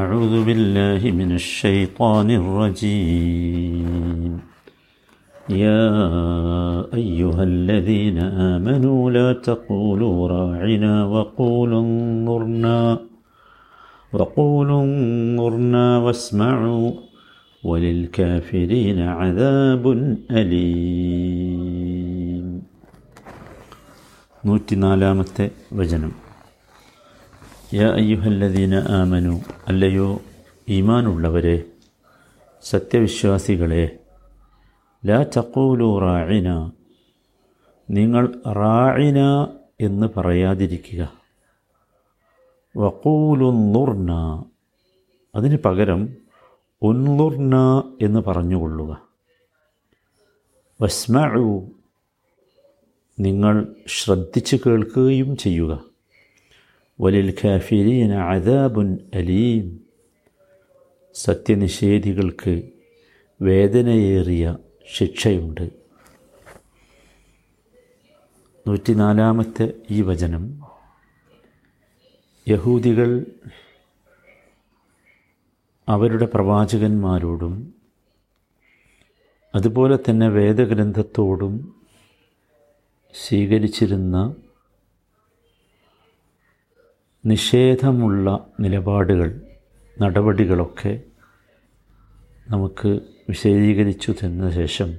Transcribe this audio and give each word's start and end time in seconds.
أعوذ 0.00 0.34
بالله 0.48 1.02
من 1.20 1.30
الشيطان 1.40 2.28
الرجيم. 2.40 4.32
يا 5.64 5.84
أيها 7.00 7.42
الذين 7.52 8.18
آمنوا 8.52 9.10
لا 9.16 9.28
تقولوا 9.48 10.28
راعنا 10.36 10.92
وقولوا 11.14 11.80
انظرنا 11.80 12.80
وقولوا 14.12 14.82
انظرنا 14.82 15.86
واسمعوا 16.04 16.90
وللكافرين 17.64 18.98
عذاب 19.20 19.84
أليم. 20.40 21.82
نوتي 24.44 24.74
نالامة 24.76 25.50
وجنم 25.76 26.12
യാ 27.74 27.88
അയ്യുഹല്ലദീന 27.88 28.74
ആമനു. 28.74 29.40
അല്ലയോ 29.68 30.20
ഈമാനുള്ളവരെ 30.68 31.62
സത്യവിശ്വാസികളെ 32.62 33.98
ലാ 35.06 35.22
ചക്കൂലു 35.22 35.98
റായിന 35.98 36.72
നിങ്ങൾ 37.90 38.42
റായിന 38.52 39.18
എന്ന് 39.80 40.06
പറയാതിരിക്കുക. 40.16 41.12
വക്കൂലുന്നുർന 42.76 44.12
അതിന് 45.34 45.58
പകരം 45.64 46.16
ഉന്നുർന 46.82 47.82
എന്ന് 48.02 48.20
പറഞ്ഞുകൊള്ളുക. 48.20 49.08
വസ്മഉ. 50.80 51.60
നിങ്ങൾ 53.20 53.74
ശ്രദ്ധിച്ചു 53.88 54.58
കേൾക്കുകയും 54.66 55.36
ചെയ്യുക. 55.36 55.91
വലിൽ 57.02 57.34
ഖാഫിരീന 57.44 58.14
അദാബുൻ 58.14 58.98
അലീം 59.14 59.80
സത്യനിഷേധികൾക്ക് 61.14 62.62
വേദനയേറിയ 63.42 64.56
ശിക്ഷയുണ്ട്. 64.96 65.70
നൂറ്റിനാലാമത്തെ 68.68 69.72
ഈ 69.90 70.02
വചനം. 70.02 70.60
യഹൂദികൾ 72.48 73.26
അവരുടെ 75.88 76.28
പ്രവാചകന്മാരോടും 76.34 77.74
അതുപോലെ 79.54 79.98
തന്നെ 80.10 80.28
വേദഗ്രന്ഥത്തോടും 80.28 81.74
സ്വീകരിച്ചിരുന്ന 83.14 84.34
നിഷേധമുള്ള 87.24 88.26
നിലപാടുകൾ 88.60 89.28
നടപടികളൊക്കെ 89.96 90.92
നമുക്ക് 92.46 92.90
വിശദീകരിച്ചു 93.28 94.12
തന്ന 94.12 94.50
ശേഷം 94.50 94.90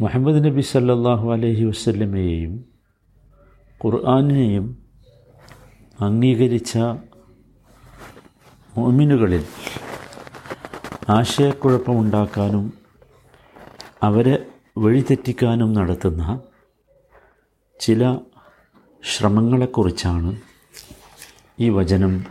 മുഹമ്മദ് 0.00 0.44
നബി 0.44 0.62
സല്ലാഹു 0.62 1.26
അലഹി 1.32 1.64
വസല്ലമയെയും 1.64 2.54
ഖുർആാനിനെയും 3.80 4.66
അംഗീകരിച്ച 5.98 6.72
മോമിനുകളിൽ 8.74 9.44
ആശയക്കുഴപ്പമുണ്ടാക്കാനും 11.10 12.64
അവരെ 14.02 14.36
വഴിതെറ്റിക്കാനും 14.78 15.70
നടത്തുന്ന 15.74 16.22
ചില 17.80 18.02
ശ്രമങ്ങളെക്കുറിച്ചാണ് 19.04 20.40
ഈ 21.60 21.68
വചനം 21.68 22.24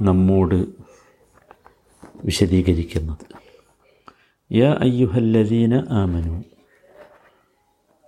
നമ്മോട് 0.00 0.66
വിശദീകരിക്കുന്നത്. 2.24 3.36
യ 4.54 4.62
അയ്യുഹല്ലദീന 4.62 5.74
ആമനു. 5.74 6.44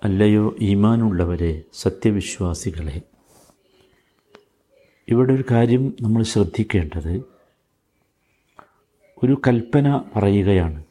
അല്ലയോ 0.05 0.57
ഈമാനുള്ളവരെ 0.61 1.63
സത്യവിശ്വാസികളെ. 1.73 3.03
ഇവിടെ 5.09 5.33
ഒരു 5.33 5.45
കാര്യം 5.51 5.97
നമ്മൾ 6.01 6.23
ശ്രദ്ധിക്കേണ്ടത്. 6.23 7.25
ഒരു 9.23 9.41
കൽപ്പന 9.47 10.01
പറയുകയാണ്. 10.17 10.85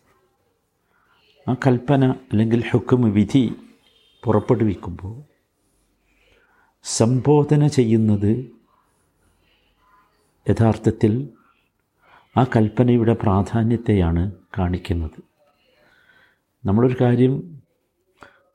ആ 1.50 1.53
കൽപ്പന 1.53 2.07
അല്ലെങ്കിൽ 2.07 2.63
ഹുക്കും 2.72 3.13
വിധി 3.13 3.56
പുറപ്പെടുവിക്കുമ്പോൾ 4.24 5.37
സംബോധന 6.90 7.68
ചെയ്യുന്നത് 7.68 8.52
യഥാർത്ഥത്തിൽ 10.50 11.30
ആ 12.38 12.44
കൽപ്പനയുടെ 12.44 13.14
പ്രാധാന്യത്തെയാണ് 13.14 14.31
കാണിക്കുന്നത്. 14.59 15.24
നമ്മളൊരു 16.66 16.96
കാര്യം 17.02 17.62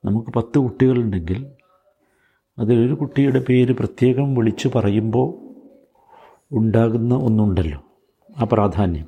നമുക്ക് 0.04 0.30
പത്ത് 0.30 0.58
കുട്ടികളുണ്ടെങ്കിൽ 0.58 1.46
അതിലൊരു 2.58 2.94
കുട്ടിയുടെ 2.94 3.44
പേര് 3.48 3.72
പ്രത്യേകം 3.72 4.34
വിളിച്ചു 4.34 4.70
പറയുമ്പോൾ 4.74 5.34
ഉണ്ടാകുന്ന 6.52 7.14
ഒന്നുണ്ടല്ലോ 7.14 7.84
ആ 8.36 8.46
പ്രാധാന്യം. 8.52 9.06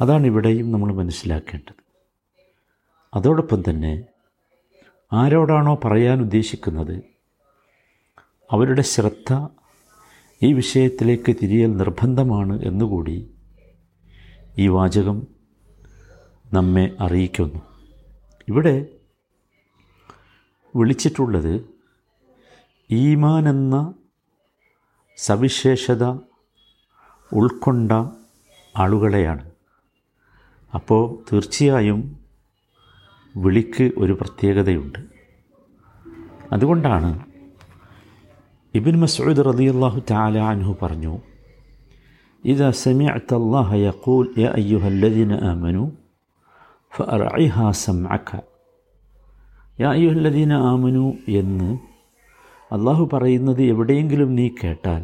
അതാണ് 0.00 0.26
ഇവിടെയും 0.26 0.72
നമ്മൾ 0.72 0.92
മനസ്സിലാക്കേണ്ടത്. 0.92 1.84
അതോടൊപ്പം 3.14 3.62
തന്നെ 3.70 4.04
ആരോടാണോ 5.12 5.80
പറയാൻ 5.84 6.20
ഉദ്ദേശിക്കുന്നത് 6.20 7.09
അവരുടെ 8.50 8.82
ശ്രദ്ധ 8.82 9.48
ഈ 10.42 10.52
വിഷയത്തിലേക്ക് 10.52 11.36
തിരിയൽ 11.42 11.76
നിർബന്ധമാണ് 11.76 12.62
എന്നുകൂടി 12.62 13.30
ഈ 14.58 14.68
വാചകം 14.68 15.26
നമ്മെ 16.52 16.96
അറിയിക്കുന്നു. 17.00 17.60
ഇവിടെ 18.48 18.86
വിളിച്ചിട്ടുള്ളത് 20.76 21.64
ഈമാൻ 22.90 23.48
എന്ന 23.48 23.94
സവിശേഷത 25.16 26.04
ഉൾക്കൊണ്ട 27.32 27.92
ആളുകളെയാണ്. 28.76 29.50
അപ്പോൾ 30.74 31.24
തീർച്ചയായും 31.32 32.20
വിളിക്ക് 33.36 33.92
ഒരു 33.98 34.12
പ്രത്യേകതയുണ്ട്. 34.12 34.98
അതുകൊണ്ടാണ് 36.52 37.29
ഇബിൻ 38.74 38.96
മസ്ഊദ് 39.02 39.42
റളിയല്ലാഹു 39.50 40.00
തആല 40.10 40.36
അൻഹു 40.52 40.72
പറഞ്ഞു 40.82 41.14
ഇദാ 42.44 42.68
സമിഅത 42.82 43.30
അല്ലാഹ 43.40 43.78
യഖൂൽ 43.86 44.26
യാ 44.42 44.50
അയ്യുഹല്ലദീന 44.58 45.32
ആമനു 45.50 45.84
ഫഅർഇഹാ 46.92 47.66
സംഅക 47.84 48.28
യാ 49.78 49.88
അയ്യുഹല്ലദീന 49.96 50.52
ആമനു 50.72 51.04
എന്ന് 51.40 51.70
അള്ളാഹു 52.70 53.04
പറയുന്നത് 53.14 53.62
എവിടെയെങ്കിലും 53.72 54.30
നീ 54.38 54.46
കേട്ടാൽ 54.60 55.02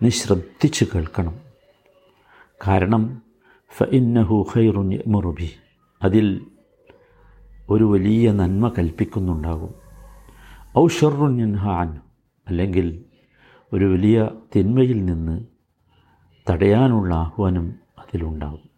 നീ 0.00 0.10
ശ്രദ്ധിച്ചു 0.20 0.84
കേൾക്കണം. 0.92 1.36
കാരണം 2.66 3.02
ഫ 3.70 3.86
ഇന്നഹു 3.98 4.36
ഖൈറുൻ 4.52 4.90
മുറുബി 5.12 5.50
അതിൽ 6.00 6.26
ഒരു 7.74 7.84
വലിയ 7.92 8.32
നന്മ 8.40 8.64
കൽപ്പിക്കുന്നുണ്ടാകും. 8.76 9.72
ഔ 10.80 10.84
ഷെറുൻ 10.98 11.36
അൻഹു. 11.46 12.05
അല്ലെങ്കിൽ 12.48 13.04
ഒരു 13.72 13.84
വലിയ 13.84 14.30
തിന്മയിൽ 14.56 15.04
നിന്ന് 15.04 15.44
തടയാനുള്ള 16.50 17.14
ആഹ്വാനം 17.14 17.74
അതിലുണ്ടാകും. 17.98 18.70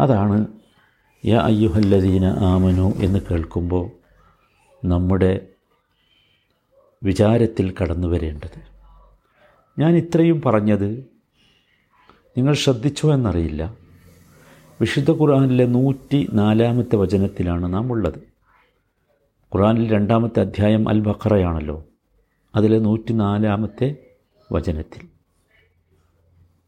അതാണ് 0.00 0.46
യ 1.26 1.34
അയ്യുഹല്ലദീന 1.34 2.24
ആമനു 2.24 2.92
എന്ന് 2.96 3.18
കേൾക്കുമ്പോൾ 3.30 3.90
നമ്മുടെ 4.86 5.46
വിചാരത്തിൽ 7.02 7.74
കടന്നു 7.82 8.08
വരേണ്ടത്. 8.08 8.62
ഞാൻ 9.78 9.96
ഇത്രയും 9.96 10.42
പറഞ്ഞത് 10.42 10.90
നിങ്ങൾ 12.36 12.54
ശ്രദ്ധിച്ചോ 12.54 13.14
എന്നറിയില്ല. 13.14 13.74
വിശുദ്ധ 14.80 15.10
ഖുർആാനിലെ 15.10 15.66
നൂറ്റി 15.66 16.28
നാലാമത്തെ 16.32 16.96
വചനത്തിലാണ് 16.96 17.74
നാം 17.74 17.92
ഉള്ളത് 17.92 18.18
ഖുർആാനിൽ 19.54 19.92
രണ്ടാമത്തെ 19.92 20.40
അധ്യായം 20.40 20.88
അൽ 20.88 21.00
ബഖറയാണല്ലോ. 21.00 21.87
അതിലെ 22.58 22.78
നൂറ്റി 22.78 23.12
നാലാമത്തെ 23.12 23.88
വചനത്തിൽ. 24.52 25.02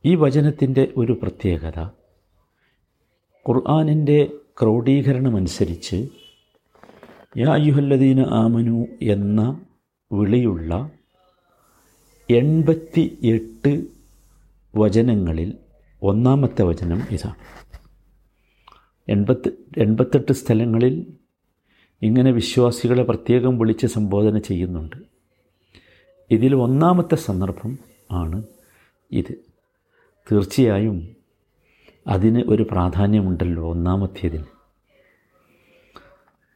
ഈ 0.04 0.14
വചനത്തിന്റെ 0.14 0.92
ഒരു 0.96 1.12
പ്രത്യേകത 1.12 1.80
ഖുർആാനിന്റെ 3.48 4.18
ക്രോഡീകരണമനുസരിച്ച് 4.62 6.08
യാ 7.38 7.56
യുഹല്ലദീന 7.56 8.20
ആമനു 8.20 8.86
എന്ന 9.02 9.60
വിളിയുള്ള 10.12 10.90
എൺപത്തി 12.30 13.18
എട്ട് 13.22 13.72
വചനങ്ങളിൽ 14.76 15.58
ഒന്നാമത്തെ 16.02 16.62
വചനം 16.62 17.02
ഇതാണ്. 17.10 17.36
എൺപത്തി 19.08 19.50
എൺപത്തെട്ട് 19.78 20.32
സ്ഥലങ്ങളിൽ 20.32 21.06
ഇങ്ങനെ 22.02 22.30
വിശ്വാസികളെ 22.30 23.02
പ്രത്യേകം 23.02 23.58
വിളിച്ച് 23.58 23.86
സംബോധന 23.86 24.38
ചെയ്യുന്നുണ്ട്. 24.38 25.19
ഇതിൽ 26.30 26.56
ഒന്നാമത്തെ 26.56 27.14
സന്ദർഭം 27.14 27.78
ആണ് 28.10 28.42
ഇത്. 29.12 29.34
തീർച്ചയായും 30.32 31.16
അതിന് 32.06 32.42
ഒരു 32.48 32.66
പ്രാധാന്യമുണ്ടല്ലോ 32.70 33.70
ഒന്നാമത്തേതിന് 33.70 34.44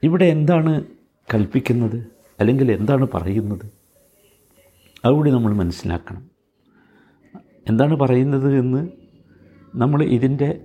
ഇവിടെ 0.03 0.25
എന്താണ് 0.25 0.85
കൽപ്പിക്കുന്നത്? 1.35 2.07
അല്ലെങ്കിൽ 2.41 2.73
എന്താണ് 2.73 3.07
പറയുന്നത്? 3.15 3.73
അതുകൂടി 5.05 5.31
നമ്മൾ 5.31 5.55
മനസ്സിലാക്കണം. 5.55 6.31
എന്താണ് 7.69 7.97
പറയുന്നത് 7.97 8.59
എന്ന് 8.59 8.89
നമ്മൾ 9.75 10.03
ഇതിന്റെ 10.03 10.61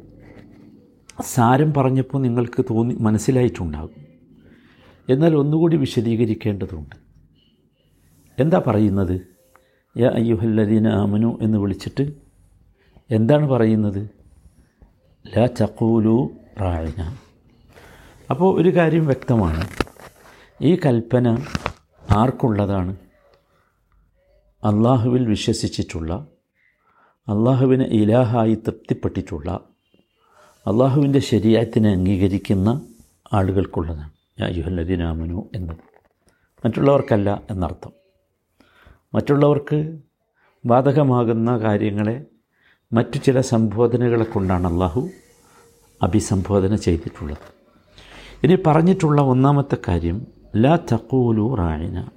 സാരം 1.21 1.73
പറഞ്ഞപ്പോൾ 1.73 2.21
നിങ്ങൾക്ക് 2.21 2.65
തോന്നി 2.69 2.93
മനസ്സിലായിട്ടുണ്ടാകും. 2.93 4.05
എന്നാൽ 5.09 5.35
ഒന്നുകൂടി 5.35 5.77
വിശദീകരിക്കേണ്ടതുണ്ട്. 5.77 7.08
എന്താ 8.39 8.63
പറയുന്നത്? 8.67 9.21
യാ 9.97 10.09
അയ്യുഹല്ലദീന 10.09 10.87
ആമനു 10.87 11.39
എന്ന് 11.41 11.57
വിളിച്ചിട്ട് 11.57 12.11
എന്താണ് 13.11 13.47
പറയുന്നത്? 13.47 14.09
ലാ 15.37 15.45
ചക്കൂലു 15.45 16.29
റായന. 16.61 17.15
അപ്പോൾ 18.29 18.61
ഒരു 18.61 18.75
കാര്യം 18.75 19.05
വ്യക്തമാണ്. 19.05 19.67
ഈ 20.61 20.75
കൽപ്പന 20.75 21.45
ആർക്കുള്ളതാണ്? 22.11 22.95
അള്ളാഹുവിൽ 24.63 25.27
വിശ്വസിച്ചിട്ടുള്ള 25.27 26.27
അള്ളാഹുവിനെ 27.19 27.85
ഇലാഹായി 27.85 28.55
തൃപ്തിപ്പെട്ടിട്ടുള്ള 28.55 29.59
അള്ളാഹുവിന്റെ 30.67 31.19
ശരീരത്തിനെ 31.19 31.89
അംഗീകരിക്കുന്ന 31.89 32.81
ആളുകൾക്കുള്ളതാണ്. 33.33 34.11
യായുഹല്ലദിനാമനു 34.39 35.49
എന്നത് 35.55 35.77
മറ്റുള്ളവർക്കല്ല 36.65 37.41
എന്നർത്ഥം. 37.49 37.98
മറ്റുള്ളവർക്ക് 39.13 39.97
ബാധകമാകുന്ന 40.65 41.57
കാര്യങ്ങളെ 41.57 42.25
മറ്റു 42.93 43.17
ചില 43.17 43.41
സംബോധനകളെ 43.41 44.23
കൊണ്ടാണ് 44.23 44.67
അള്ളാഹു 44.67 45.09
അഭിസംബോധന 46.03 46.75
ചെയ്തിട്ടുള്ളത്. 46.75 47.47
ഇനി 48.43 48.57
പറഞ്ഞിട്ടുള്ള 48.67 49.21
ഒന്നാമത്തെ 49.21 49.77
കാര്യം 49.87 50.27
ലാ 50.55 50.75
തക്കൂലു 50.75 51.55
റായിന 51.55 52.07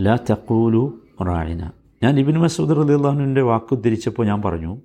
ലാ 0.00 0.18
തക്കൂലു 0.30 1.00
റായിന 1.22 1.70
ഞാൻ 2.02 2.20
ഇബിൻ 2.20 2.38
മസൂദ് 2.38 3.40
വാക്ക് 3.40 3.74
ഉദ്ധരിച്ചപ്പോൾ 3.74 4.26
ഞാൻ 4.26 4.42
പറഞ്ഞു 4.42 4.76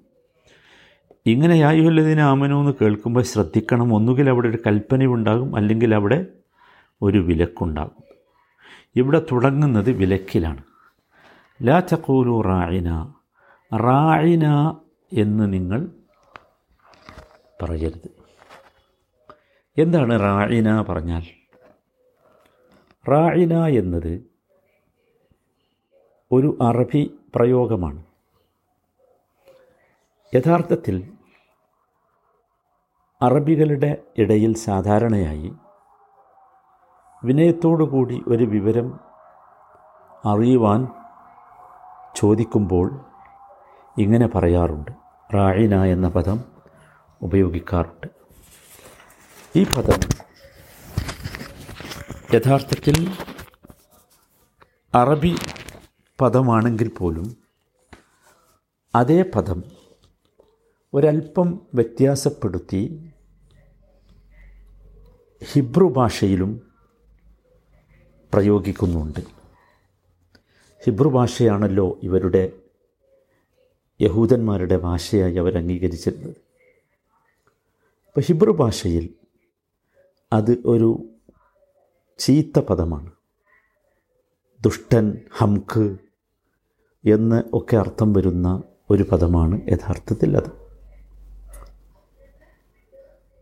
ഇങ്ങനെ 1.25 1.55
യായുഹല്ലതിനെ 1.55 2.23
ആമനോ 2.23 2.59
എന്ന് 2.59 2.73
കേൾക്കുമ്പോൾ 2.81 3.23
ശ്രദ്ധിക്കണം 3.23 3.93
ഒന്നുകിൽ 3.93 4.29
അവിടെ 4.29 4.47
ഒരു 4.47 4.59
കൽപ്പനയുണ്ടാകും 4.67 5.55
അല്ലെങ്കിൽ 5.55 5.95
അവിടെ 5.95 6.25
ഒരു 7.01 7.17
വിലക്കുണ്ടാകും. 7.17 8.04
ഇവിടെ 8.95 9.19
തുടങ്ങുന്നത് 9.31 9.91
വിലക്കിലാണ്. 9.91 10.63
ലാ 11.63 11.79
ചക്കൂലു 11.79 12.41
റായിന 12.41 13.13
റായിന 13.75 14.47
എന്ന് 15.13 15.53
നിങ്ങൾ 15.53 15.89
പറയരുത്. 17.61 18.09
എന്താണ് 19.77 20.19
റായിന 20.19 20.81
പറഞ്ഞാൽ? 20.81 21.21
റായിന 23.09 23.65
എന്നത് 23.65 24.23
ഒരു 26.31 26.57
അറബി 26.61 27.19
പ്രയോഗമാണ്. 27.35 28.03
യഥാർത്ഥത്തിൽ 30.35 31.11
അറബികളുടെ 33.21 33.97
ഇടയിൽ 34.17 34.53
സാധാരണയായി 34.53 35.53
വിനയത്തോടുകൂടി 37.23 38.23
ഒരു 38.27 38.43
വിവരം 38.43 38.99
അറിയുവാൻ 40.25 40.87
ചോദിക്കുമ്പോൾ 42.15 43.05
ഇങ്ങനെ 43.97 44.27
പറയാറുണ്ട്. 44.27 44.91
റായിന 45.33 45.83
എന്ന 45.83 46.07
പദം 46.07 46.43
ഉപയോഗിക്കാറുണ്ട്. 47.21 48.07
ഈ 49.55 49.63
പദം 49.63 49.99
യഥാർത്ഥത്തിൽ 52.33 53.11
അറബി 54.95 55.35
പദമാണെങ്കിൽ 56.21 56.91
പോലും 56.97 57.37
അതേ 58.95 59.25
പദം 59.35 59.63
ഒരൽപ്പം 60.93 61.59
വ്യത്യാസപ്പെടുത്തി 61.73 63.11
ഹിബ്രു 65.43 65.85
ഭാഷയിലും 65.85 66.74
പ്രയോഗിക്കുന്നുണ്ട്. 68.35 69.19
ഹിബ്രു 70.85 71.09
ഭാഷയാണല്ലോ 71.09 71.99
ഇവരുടെ 72.03 72.51
യഹൂദന്മാരുടെ 74.01 74.77
ഭാഷയായി 74.77 75.35
അവർ 75.35 75.57
അംഗീകരിച്ചിരുന്നത്. 75.57 76.35
അപ്പോൾ 78.07 78.21
ഹിബ്രു 78.21 78.51
ഭാഷയിൽ 78.51 79.09
അത് 80.33 80.57
ഒരു 80.65 81.03
ചീത്ത 82.17 82.59
പദമാണ്. 82.59 83.11
ദുഷ്ടൻ 84.61 85.17
ഹംഖ് 85.37 85.97
എന്ന് 87.05 87.43
ഒക്കെ 87.53 87.77
അർത്ഥം 87.77 88.13
വരുന്ന 88.13 88.63
ഒരു 88.89 89.03
പദമാണ് 89.03 89.61
യഥാർത്ഥത്തിൽ 89.67 90.37
അത്. 90.37 90.65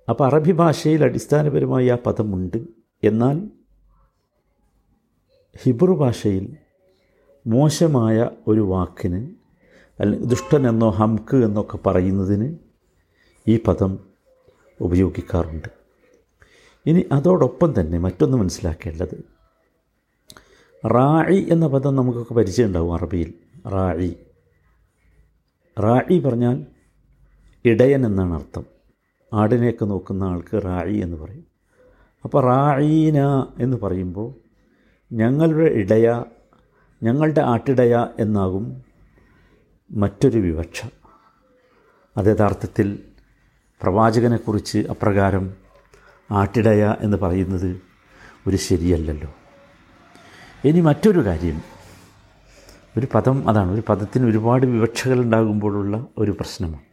അപ്പോൾ 0.10 0.28
അറബി 0.28 0.52
ഭാഷയിൽ 0.52 1.04
അടിസ്ഥാനപരമായി 1.04 1.88
ആ 1.88 1.96
പദമുണ്ട്. 1.96 2.58
എന്നാൽ 3.04 3.63
ഹിബ്രു 5.58 5.92
ഭാഷയിൽ 5.92 6.58
മോശമായ 7.48 8.30
ഒരു 8.48 8.60
വാക്കിന് 8.60 9.32
അല്ലെങ്കിൽ 10.00 10.28
ദുഷ്ടൻ 10.28 10.70
എന്നോ 10.70 10.90
ഹംക്ക് 10.90 11.36
എന്നൊക്കെ 11.36 11.78
പറയുന്നതിന് 11.78 12.56
ഈ 13.48 13.60
പദം 13.68 14.00
ഉപയോഗിക്കാറുണ്ട്. 14.82 15.68
ഇനി 16.86 17.06
അതോടൊപ്പം 17.12 17.74
തന്നെ 17.80 17.98
മറ്റൊന്ന് 17.98 18.38
മനസ്സിലാക്കേണ്ടത് 18.38 19.26
റായി 20.88 21.48
എന്ന 21.50 21.68
പദം 21.68 21.96
നമുക്കൊക്കെ 21.96 22.34
പരിചയമുണ്ടാവും 22.34 22.94
അറബിയിൽ. 22.94 23.34
റായി. 23.68 24.18
റായി 25.80 26.20
പറഞ്ഞാൽ 26.20 26.66
ഇടയൻ 27.66 28.06
എന്നാണ് 28.06 28.34
അർത്ഥം. 28.34 28.66
ആടിനെയൊക്കെ 29.34 29.86
നോക്കുന്ന 29.86 30.24
ആൾക്ക് 30.24 30.66
റായി 30.66 30.98
എന്ന് 30.98 31.18
പറയും. 31.18 31.46
അപ്പോൾ 32.24 32.44
റാഴീന 32.44 33.18
എന്ന് 33.60 33.78
പറയുമ്പോൾ 33.78 34.43
ഞങ്ങളുടെ 35.14 35.70
ഇടയ 35.74 36.24
ഞങ്ങളുടെ 37.04 37.42
ആട്ടിടയ 37.42 38.08
എന്നാകും 38.20 38.84
മറ്റൊരു 39.92 40.40
വിവക്ഷ. 40.40 40.86
അത് 42.18 42.26
യഥാർത്ഥത്തിൽ 42.26 43.00
പ്രവാചകനെക്കുറിച്ച് 43.82 44.78
അപ്രകാരം 44.78 45.54
ആട്ടിടയ 46.32 46.96
എന്ന് 47.00 47.18
പറയുന്നത് 47.18 47.82
ഒരു 48.48 48.58
ശരിയല്ലല്ലോ. 48.58 49.34
ഇനി 50.66 50.82
മറ്റൊരു 50.82 51.26
കാര്യം. 51.26 51.62
ഒരു 52.98 53.08
പദം 53.16 53.50
അതാണ് 53.50 53.72
ഒരു 53.72 53.84
പദത്തിന് 53.90 54.26
ഒരുപാട് 54.26 54.66
വിവക്ഷകൾ 54.66 55.20
ഉണ്ടാകുമ്പോഴുള്ള 55.20 56.08
ഒരു 56.18 56.32
പ്രശ്നമാണ്. 56.32 56.84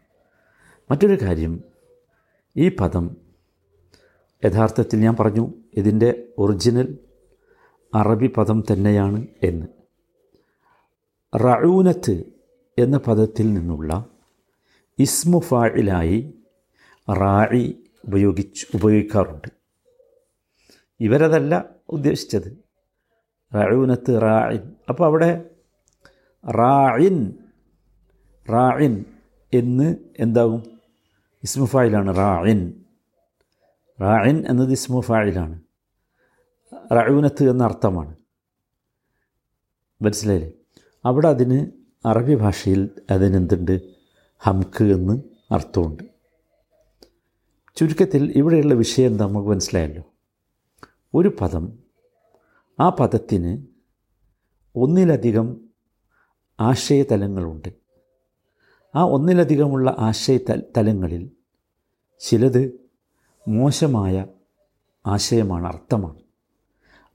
മറ്റൊരു 0.90 1.24
കാര്യം. 1.24 1.60
ഈ 2.56 2.68
പദം 2.68 3.16
യഥാർത്ഥത്തിൽ 4.44 5.00
ഞാൻ 5.00 5.16
പറഞ്ഞു 5.20 5.54
ഇതിന്റെ 5.74 6.24
ഒറിജിനൽ 6.38 6.98
അറബി 7.94 8.26
പദം 8.26 8.64
തന്നെയാണ് 8.72 9.26
എന്ന്. 9.42 9.66
റഊനത്ത് 11.34 12.24
എന്ന 12.78 12.98
പദത്തിൽ 12.98 13.52
നിന്നുള്ള 13.52 14.04
ഇസ്മു 14.98 15.38
ഫായിലായി 15.38 16.34
റായി 17.10 17.84
ഉപയോഗിച്ച് 18.04 18.66
ഉപയോഗിക്കാറുണ്ട്. 18.74 19.48
ഇവരതല്ല 21.00 21.64
ഉദ്ദേശിച്ചത്. 21.88 22.64
റഊനത്ത് 23.54 24.22
റായിൻ 24.22 24.72
അപ്പോൾ 24.88 25.04
അവിടെ 25.04 25.50
റായിൻ 26.50 27.32
റായിൻ 28.52 29.04
എന്ന് 29.54 29.96
എന്താകും 30.18 30.80
ഇസ്മു 31.42 31.64
ഫായിലാണ് 31.64 32.16
റായിൻ. 32.16 32.84
റായിൻ 34.00 34.44
എന്നത് 34.48 34.70
ഇസ്മു 34.70 35.00
ഫായിലാണ്. 35.00 35.60
റഊനത്ത് 36.74 37.50
എന്ന 37.50 37.64
അർത്ഥമാണ് 37.64 38.16
മനസ്സിലായില്ലേ? 40.02 40.50
അവിടെ 41.04 41.28
അതിന് 41.28 41.66
അറബി 42.06 42.34
ഭാഷയിൽ 42.34 42.90
അതിനെന്തുണ്ട്? 43.10 43.80
ഹംക്ക് 44.38 44.84
എന്ന് 44.84 45.22
അർത്ഥമുണ്ട്. 45.52 46.02
ചുരുക്കത്തിൽ 47.76 48.32
ഇവിടെയുള്ള 48.36 48.74
വിഷയം 48.74 49.16
നമുക്ക് 49.16 49.48
മനസ്സിലായല്ലോ. 49.48 50.02
ഒരു 51.14 51.36
പദം 51.40 51.78
ആ 52.80 52.88
പദത്തിന് 52.88 53.66
ഒന്നിലധികം 54.76 55.60
ആശയതലങ്ങളുണ്ട്. 56.60 57.68
ആ 58.94 59.02
ഒന്നിലധികമുള്ള 59.02 59.96
ആശയ 59.98 60.38
തലങ്ങളിൽ 60.76 61.30
ചിലത് 62.20 62.80
മോശമായ 63.48 64.26
ആശയമാണ് 65.06 65.66
അർത്ഥമാണ്. 65.66 66.29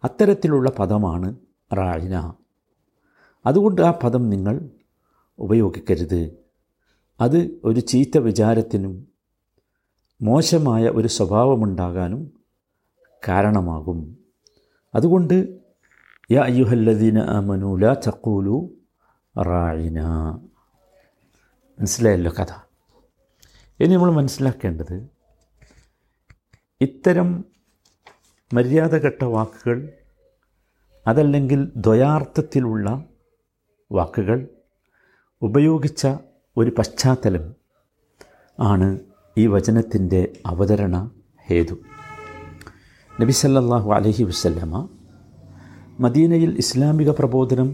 അത്തരത്തിലുള്ള 0.05 0.69
പദമാണ് 0.79 1.35
റായിന 1.73 2.33
അതുകൊണ്ട് 3.45 3.81
ആ 3.81 3.91
പദം 4.03 4.29
നിങ്ങൾ 4.29 4.69
ഉപയോഗിക്കരുത്. 5.39 6.21
അത് 7.21 7.37
ഒരു 7.63 7.79
ചീത്ത 7.79 8.17
വിചാരത്തിനും 8.17 9.07
മോശമായ 10.21 10.83
ഒരു 10.89 11.07
സ്വഭാവമുണ്ടാകാനും 11.07 12.21
കാരണമാകും. 13.27 13.99
അതുകൊണ്ട് 14.95 15.37
യാ 16.31 16.41
അയ്യുഹല്ലദീന 16.43 17.19
അമനു 17.19 17.75
ലാ 17.77 17.93
തഖൂലു 18.07 18.57
റായിന 19.41 19.99
മനസ്സിലായല്ലോ 21.79 22.31
കഥ? 22.39 22.51
ഇനി 23.79 23.93
നമ്മൾ 23.93 24.11
മനസ്സിലാക്കേണ്ടത് 24.11 25.07
ഇത്തരം 26.81 27.45
മര്യാദഘട്ട 28.51 29.23
വാക്കുകൾ 29.33 29.77
അതല്ലെങ്കിൽ 31.05 31.61
ദ്വയാർത്ഥത്തിലുള്ള 31.77 32.87
വാക്കുകൾ 33.91 34.39
ഉപയോഗിച്ച 35.41 36.03
ഒരു 36.57 36.71
പശ്ചാത്തലം 36.77 37.45
ആണ് 38.59 38.87
ഈ 39.37 39.47
വചനത്തിന്റെ 39.47 40.21
അവതരണ 40.45 40.95
ഹേതു. 41.47 41.75
നബി 43.13 43.33
സല്ലല്ലാഹു 43.33 43.89
അലൈഹി 43.93 44.23
വസല്ലമ 44.23 44.75
മദീനയിൽ 45.99 46.51
ഇസ്ലാമിക 46.59 47.09
പ്രബോധനം 47.11 47.67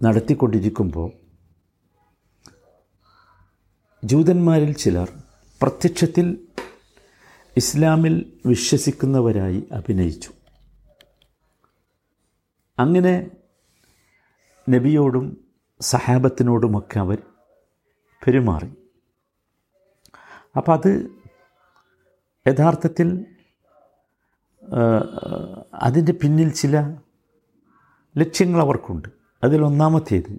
നടത്തിക്കൊണ്ടിരിക്കുമ്പോൾ 0.00 1.08
ജൂതന്മാരിൽ 4.02 4.72
ചിലർ 4.74 5.08
പ്രത്യക്ഷത്തിൽ 5.60 6.26
ഇസ്ലാമിൽ 7.56 8.40
വിശ്വസിക്കുന്നവരായി 8.46 9.68
അഭിനയിച്ചു. 9.72 10.30
അങ്ങനെ 12.78 13.30
നബിയോടും 14.70 15.44
സഹാബത്തിനോടുമൊക്കെ 15.80 16.98
അവർ 16.98 17.22
പെരുമാറി. 18.26 18.70
അപ്പം 20.56 20.74
അത് 20.74 21.10
യഥാർത്ഥത്തിൽ 22.46 23.26
അതിന്റെ 25.74 26.12
പിന്നിൽ 26.12 26.50
ചില 26.50 26.96
ലക്ഷ്യങ്ങൾ 28.18 28.60
അവർക്കുണ്ട്. 28.60 29.08
അതിലൊന്നാമത്തേത് 29.42 30.38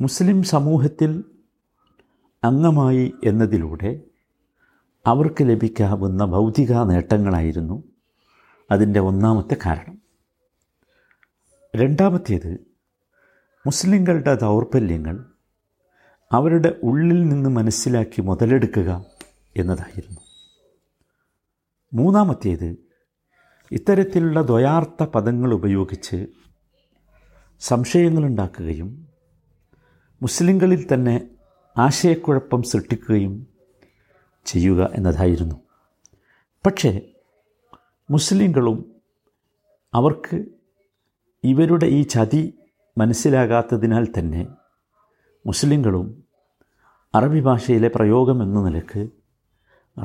മുസ്ലിം 0.00 0.42
സമൂഹത്തിൽ 0.42 1.24
അംഗമായി 2.44 3.14
എന്നതിലൂടെ 3.24 4.00
അവർക്ക് 5.06 5.36
ലഭിക്കാവുന്ന 5.42 6.24
ഭൗതിക 6.24 6.72
നേട്ടങ്ങളായിരുന്നു 6.72 7.82
അതിന്റെ 8.70 9.00
ഒന്നാമത്തെ 9.00 9.56
കാരണം. 9.66 10.02
രണ്ടാമത്തേത് 11.76 12.66
മുസ്ലിങ്ങളുടെ 13.66 14.34
ദൗർബല്യങ്ങൾ 14.34 15.24
അവരുടെ 16.32 16.80
ഉള്ളിൽ 16.82 17.28
നിന്ന് 17.28 17.50
മനസ്സിലാക്കി 17.50 18.20
മുതലെടുക്കുക 18.20 19.04
എന്നതായിരുന്നു. 19.56 20.20
മൂന്നാമത്തേത് 21.94 22.76
ഇത്തരത്തിലുള്ള 23.72 24.42
ദ്വയാർത്ഥ 24.42 25.02
പദങ്ങൾ 25.02 25.54
ഉപയോഗിച്ച് 25.54 26.26
സംശയങ്ങളുണ്ടാക്കുകയും 27.60 29.08
മുസ്ലിങ്ങളിൽ 30.22 30.94
തന്നെ 30.94 31.30
ആശയക്കുഴപ്പം 31.78 32.62
സൃഷ്ടിക്കുകയും 32.62 33.55
ചെയ്യുക 34.46 34.90
എന്നതായിരുന്നു. 34.94 35.56
പക്ഷേ 36.66 37.00
മുസ്ലിങ്ങളും 38.10 38.94
അവർക്ക് 39.94 40.44
ഇവരുടെ 41.44 41.86
ഈ 41.86 42.02
ചതി 42.02 42.54
മനസ്സിലാകാത്തതിനാൽ 42.98 44.06
തന്നെ 44.18 44.46
മുസ്ലിങ്ങളും 45.46 46.24
അറബി 47.14 47.40
ഭാഷയിലെ 47.40 47.90
പ്രയോഗം 47.94 48.42
എന്ന 48.42 48.64
നിലയ്ക്ക് 48.64 49.08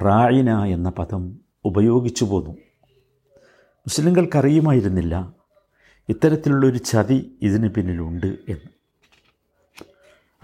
റായിന 0.01 0.63
എന്ന 0.63 0.89
പദം 0.89 1.39
ഉപയോഗിച്ചു 1.65 2.25
പോന്നു. 2.25 2.51
മുസ്ലിങ്ങൾക്കറിയുമായിരുന്നില്ല 3.87 5.33
ഇത്തരത്തിലുള്ളൊരു 6.09 6.77
ചതി 6.77 7.37
ഇതിന് 7.41 7.69
പിന്നിലുണ്ട് 7.69 8.27
എന്ന്. 8.27 8.69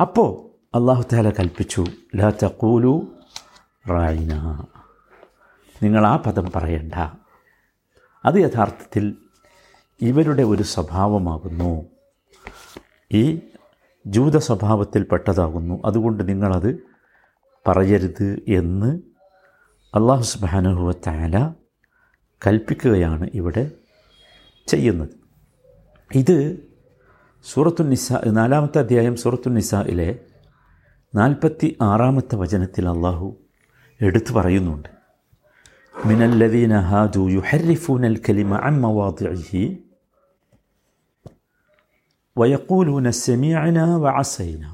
അപ്പോൾ 0.02 0.30
അള്ളാഹു 0.78 1.04
താല 1.14 1.30
കൽപ്പിച്ചു 1.30 1.86
ലാ 2.16 2.30
തക്കൂലു 2.30 3.17
റായിന 3.90 4.64
നിങ്ങൾ 5.84 6.08
ആ 6.08 6.16
പദം 6.16 6.52
പറയണ്ട. 6.56 6.94
അത് 8.26 8.36
യഥാർത്ഥത്തിൽ 8.36 9.18
ഇവരുടെ 10.02 10.44
ഒരു 10.44 10.64
സ്വഭാവമാകുന്നു. 10.64 11.86
ഈ 13.12 13.40
ജൂത 14.08 14.38
സ്വഭാവത്തിൽപ്പെട്ടതാകുന്നു 14.38 15.82
അതുകൊണ്ട് 15.86 16.30
നിങ്ങളത് 16.30 16.80
പറയരുത് 17.68 18.44
എന്ന് 18.48 19.02
അള്ളാഹു 19.96 20.22
സുബാനുഭവത്താല 20.22 21.52
കൽപ്പിക്കുകയാണ് 22.48 23.30
ഇവിടെ 23.34 23.72
ചെയ്യുന്നത്. 24.68 25.10
ഇത് 26.16 26.68
സൂറത്തു 27.44 27.84
നിസ 27.84 28.14
നാലാമത്തെ 28.14 28.80
അധ്യായം 28.80 29.16
സൂറത്തു 29.16 29.50
നിസയിലെ 29.50 30.20
നാൽപ്പത്തി 31.16 31.78
ആറാമത്തെ 31.82 32.36
വചനത്തിൽ 32.36 32.90
അള്ളാഹു 32.90 33.38
എടുത്തു 34.01 34.33
പറയുന്നുണ്ട് 34.39 34.89
മിനല്ലദീന 36.09 36.83
ഹാദു 36.91 37.23
യുഹരിഫൂനൽ 37.37 38.19
കലിമ 38.37 38.61
അൻ 38.69 38.77
മവാദിഇഹി 38.85 39.65
ويقولون 42.37 43.07
سمعنا 43.27 43.87
وعصينا 43.97 44.71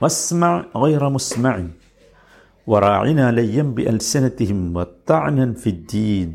واسمع 0.00 0.50
غير 0.76 1.02
مسمع 1.08 1.54
وراعنا 2.66 3.32
ليا 3.32 3.62
بألسنتهم 3.62 4.76
وطعنا 4.76 5.46
في 5.54 5.68
الدين 5.70 6.28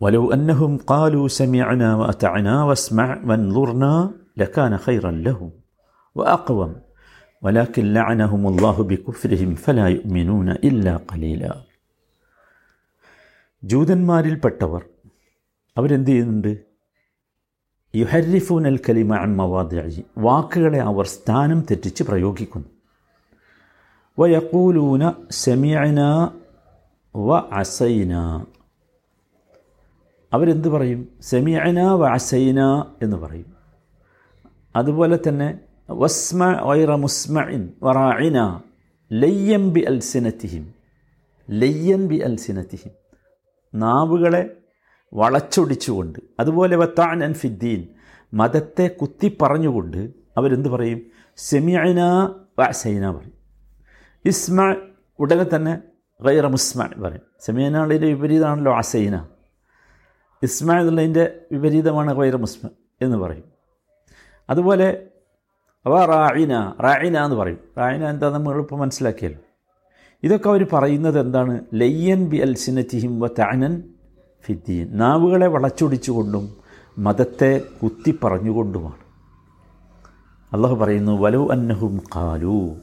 ولو 0.00 0.32
أنهم 0.32 0.76
قالوا 0.92 1.28
سمعنا 1.30 1.88
وأطعنا 1.96 2.64
واسمع 2.64 3.08
وانظرنا 3.24 3.92
لكان 4.36 4.76
خيرا 4.78 5.10
لهم 5.10 5.50
وأقوم 6.16 6.72
ولكن 7.42 7.84
لعنهم 7.94 8.42
الله 8.48 8.76
بكفرهم 8.84 9.50
فلا 9.56 9.86
يؤمنون 9.88 10.48
إلا 10.62 10.94
قليلا 11.10 11.52
ജൂതന്മാരിൽപ്പെട്ടവർ 13.62 14.82
അവരെന്ത് 15.76 16.10
ചെയ്യുന്നുണ്ട് 16.10 16.52
യുഹരിഫൂൻ 17.94 18.64
അൽ 18.70 18.78
കലിമ 18.86 19.10
അൻ 19.24 19.32
മവാദി 19.40 19.76
വാക്കുകളെ 20.26 20.80
അവർ 20.90 21.06
സ്ഥാനം 21.16 21.58
തെറ്റിച്ച് 21.68 22.02
പ്രയോഗിക്കുന്നു 22.08 22.68
വയക്കൂലൂന 24.18 25.02
സെമിയന 25.40 26.00
വ 27.14 27.30
അസൈന 27.60 28.14
അവരെന്ത് 30.32 30.68
പറയും 30.74 31.00
സെമിയന 31.30 31.80
വ 32.00 32.12
അസൈന 32.16 32.60
എന്ന് 33.04 33.18
പറയും 33.24 33.48
അതുപോലെ 34.74 35.16
തന്നെ 35.26 35.48
വസ്മ 35.89 36.45
മുസ്മഇൻ 36.95 37.69
നാവുകളെ 43.75 44.49
വളച്ചൊടിച്ചുകൊണ്ട് 45.13 46.19
അതുപോലെ 46.39 46.75
വത്താൻ 46.75 47.23
അൻ 47.23 47.33
ഫിദ്ദീൻ 47.33 47.87
മതത്തെ 48.33 48.87
കുത്തി 48.87 49.37
പറഞ്ഞുകൊണ്ട് 49.41 50.11
അവരെന്ത് 50.37 50.69
പറയും? 50.69 51.01
സെമിയന 51.37 52.29
വസൈന 52.59 53.11
പറയും. 53.11 53.33
ഇസ്മ 54.25 54.75
ഉടനെ 55.19 55.55
തന്നെ 55.55 55.81
ഗൈറ 56.21 56.45
മുസ്മ 56.45 56.89
പറയും. 57.03 57.21
സെമിയനാളിന്റെ 57.39 58.07
വിപരീതമാണല്ലോ 58.07 58.77
അസൈന 58.77 59.27
ഇസ്മ 60.43 60.79
എന്നുള്ളതിന്റെ 60.79 61.39
വിപരീതമാണ് 61.51 62.15
ഗൈറ 62.15 62.35
മുസ്മ 62.35 62.69
എന്ന് 63.01 63.17
പറയും. 63.17 63.43
അതുപോലെ 64.49 65.07
അവ 65.85 66.05
റായിന 66.05 66.73
റായിന 66.83 67.17
എന്ന് 67.17 67.35
പറയും. 67.35 67.57
റായിന 67.77 68.09
എന്താ 68.09 68.29
നമ്മൾ 68.29 68.59
ഇപ്പോൾ 68.59 68.75
മനസ്സിലാക്കിയല്ലോ. 68.75 69.39
ഇതൊക്കെ 70.23 70.49
അവർ 70.49 70.67
പറയുന്നത് 70.73 71.19
എന്താണ്? 71.19 71.59
ലയ്യൻ 71.73 72.29
ബി 72.29 72.37
അൽസിനത്തിഹിം 72.37 73.19
വ 73.19 73.27
താനൻ 73.27 73.83
ഫിദ്ദീൻ 74.45 74.97
നാവുകളെ 74.97 75.47
വളച്ചൊടിച്ചുകൊണ്ടും 75.47 76.57
മതത്തെ 76.97 77.61
കുത്തി 77.83 78.19
പറഞ്ഞുകൊണ്ടുമാണ് 78.23 79.05
അള്ളാഹു 80.53 80.75
പറയുന്നു 80.75 81.21
വലു 81.21 81.47
അന്നഹും 81.51 82.01
കാലു 82.15 82.75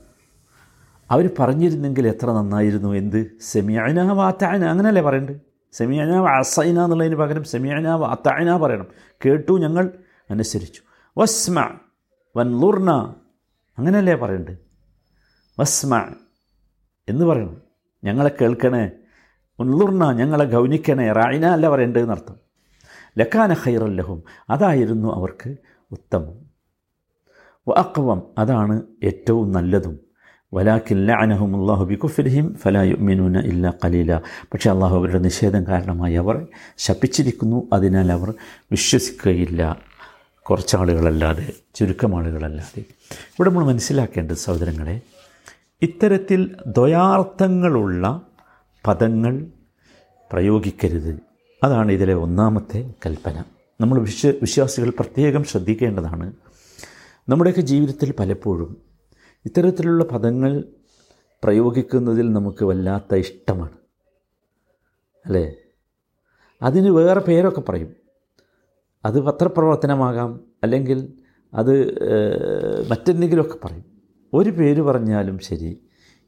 അവർ 1.11 1.31
പറഞ്ഞിരുന്നെങ്കിൽ 1.39 2.07
എത്ര 2.07 2.33
നന്നായിരുന്നു. 2.33 2.93
എന്ത്? 2.93 3.31
സെമിയന 3.41 4.13
വാത്തായന 4.13 4.65
അങ്ങനെയല്ലേ 4.65 5.03
പറയണ്ട്? 5.03 5.33
സെമിയന 5.73 6.11
അസൈന 6.11 6.85
എന്നുള്ളതിന് 6.85 7.17
പകരം 7.17 7.45
സെമിയന 7.45 7.89
വാത്തായന 7.89 8.57
പറയണം. 8.57 8.87
കേട്ടു 9.27 9.53
ഞങ്ങൾ? 9.53 9.91
അനുസരിച്ചു. 10.31 10.81
വസ്മ 11.19 11.69
വൻലുർണ 12.37 12.91
അങ്ങനെയല്ലേ 13.79 14.15
പറയണ്ട്? 14.15 14.51
വസ്മ 15.59 16.05
എന്ന് 17.09 17.25
പറയണം 17.25 17.57
ഞങ്ങളെ 18.05 18.31
കേൾക്കണേ. 18.41 18.91
ഉൻലുർണ 19.59 20.13
ഞങ്ങളെ 20.13 20.45
ഗൗനിക്കണേ. 20.45 21.13
റായിന 21.13 21.47
അല്ല 21.47 21.71
പറയേണ്ടതെന്നർത്ഥം 21.71 22.37
ലക്കാന 23.19 23.53
ഖൈറല്ലഹും 23.53 24.23
അതായിരുന്നു 24.51 25.15
അവർക്ക് 25.15 25.57
ഉത്തമം. 25.93 26.53
വഅക്വം 27.69 28.23
അതാണ് 28.39 28.83
ഏറ്റവും 29.05 29.53
നല്ലതും. 29.53 30.01
വലാക്കിൻ 30.55 31.07
ലഅനഹും 31.07 31.61
അള്ളാഹു 31.61 31.85
ബിക്കുഫിരിഹിം 31.85 32.55
ഫലാ 32.55 32.83
യുമിനൂന 32.83 33.45
ഇല്ല 33.45 33.75
കലീല 33.85 34.19
പക്ഷേ 34.19 34.71
അള്ളാഹു 34.71 34.97
അവരുടെ 34.97 35.19
നിഷേധം 35.19 35.67
കാരണമായി 35.67 36.15
അവർ 36.15 36.47
ശപിച്ചിരിക്കുന്നു. 36.79 37.69
അതിനാൽ 37.73 38.13
അവർ 38.13 38.35
വിശ്വസിക്കുകയില്ല. 38.71 39.92
കുറച്ചാളുകളല്ലാതെ 40.51 41.53
ചുരുക്കം 41.75 42.19
ആളുകളല്ലാതെ 42.19 42.81
ഇവിടെ 43.11 43.51
നമ്മൾ 43.51 43.65
മനസ്സിലാക്കേണ്ടത് 43.65 44.37
സഹോദരങ്ങളെ 44.37 45.01
ഇത്തരത്തിൽ 45.83 46.57
ദ്വയാർത്ഥങ്ങളുള്ള 46.67 48.21
പദങ്ങൾ 48.87 49.47
പ്രയോഗിക്കരുത്. 50.33 51.21
അതാണ് 51.65 51.93
ഇതിലെ 51.93 52.15
ഒന്നാമത്തെ 52.15 52.95
കൽപ്പന. 53.07 53.45
നമ്മൾ 53.81 54.01
വിശ്വ 54.01 54.31
വിശ്വാസികൾ 54.31 54.91
പ്രത്യേകം 54.91 55.45
ശ്രദ്ധിക്കേണ്ടതാണ്. 55.45 56.33
നമ്മുടെയൊക്കെ 57.29 57.61
ജീവിതത്തിൽ 57.61 58.15
പലപ്പോഴും 58.19 58.83
ഇത്തരത്തിലുള്ള 59.45 60.05
പദങ്ങൾ 60.05 60.65
പ്രയോഗിക്കുന്നതിൽ 61.45 62.33
നമുക്ക് 62.33 62.65
വല്ലാത്ത 62.65 63.15
ഇഷ്ടമാണ്. 63.15 63.73
അല്ലേ? 65.27 65.53
അതിന് 66.63 66.91
വേറെ 66.91 67.21
പേരൊക്കെ 67.21 67.61
പറയും. 67.61 68.02
അത് 69.05 69.21
പത്രപ്രവർത്തനമാകാം 69.21 70.41
അല്ലെങ്കിൽ 70.63 71.09
അത് 71.55 71.99
മറ്റെന്തെങ്കിലുമൊക്കെ 72.91 73.67
പറയും. 73.67 73.85
ഒരു 74.35 74.51
പേര് 74.51 74.83
പറഞ്ഞാലും 74.83 75.39
ശരി 75.39 75.81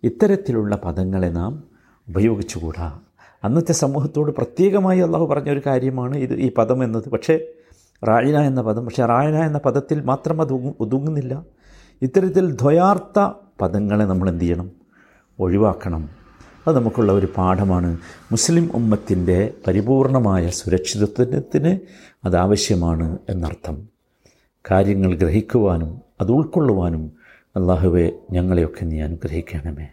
ഇത്തരത്തിലുള്ള 0.03 0.77
പദങ്ങളെ 0.77 1.29
നാം 1.29 1.65
ഉപയോഗിച്ചുകൂടാ. 2.09 3.01
അന്നത്തെ 3.45 3.73
സമൂഹത്തോട് 3.73 4.33
പ്രത്യേകമായി 4.33 5.01
അള്ളാഹു 5.01 5.27
പറഞ്ഞ 5.27 5.51
ഒരു 5.51 5.63
കാര്യമാണ് 5.67 6.17
ഇത് 6.17 6.35
ഈ 6.35 6.55
പദം 6.55 6.85
എന്നത്. 6.85 7.09
പക്ഷേ 7.09 7.47
റായന 8.05 8.37
എന്ന 8.39 8.63
പദം 8.63 8.85
പക്ഷേ 8.85 9.05
റായന 9.05 9.35
എന്ന 9.35 9.59
പദത്തിൽ 9.59 10.01
മാത്രം 10.01 10.41
അത് 10.41 10.53
ഒതുങ്ങു- 10.53 10.75
ഒതുങ്ങുന്നില്ല. 10.81 11.45
ഇത്തരത്തിൽ 12.03 12.53
ദ്വയാർത്ഥ 12.53 13.31
പദങ്ങളെ 13.61 14.05
നമ്മൾ 14.05 14.29
എന്ത് 14.29 14.45
ചെയ്യണം? 14.45 14.71
ഒഴിവാക്കണം. 15.41 16.24
അത് 16.67 16.77
നമുക്കുള്ള 16.77 17.13
ഒരു 17.13 17.29
പാഠമാണ്. 17.37 17.99
മുസ്ലിം 18.31 18.71
ഉമ്മത്തിന്റെ 18.75 19.55
പരിപൂർണമായ 19.67 20.49
സുരക്ഷിതത്വത്തിന് 20.49 21.79
അതാവശ്യമാണ് 22.25 23.19
എന്നർത്ഥം. 23.29 23.89
കാര്യങ്ങൾ 24.71 25.15
ഗ്രഹിക്കുവാനും 25.15 26.01
അത് 26.21 26.33
ഉൾക്കൊള്ളുവാനും 26.33 27.13
അള്ളാഹുവെ 27.57 28.11
ഞങ്ങളെയൊക്കെ 28.31 28.85
നീ 28.85 29.01
അനുഗ്രഹിക്കണമേ. 29.01 29.89